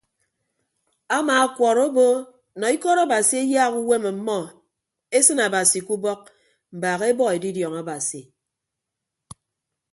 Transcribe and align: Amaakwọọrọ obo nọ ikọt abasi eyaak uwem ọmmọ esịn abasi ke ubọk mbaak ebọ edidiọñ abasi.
Amaakwọọrọ 1.17 1.81
obo 1.89 2.05
nọ 2.59 2.65
ikọt 2.75 2.97
abasi 3.03 3.35
eyaak 3.43 3.73
uwem 3.81 4.03
ọmmọ 4.11 4.37
esịn 5.17 5.39
abasi 5.47 5.79
ke 5.85 5.91
ubọk 5.97 6.21
mbaak 6.75 6.99
ebọ 7.11 7.23
edidiọñ 7.35 7.73
abasi. 7.81 8.21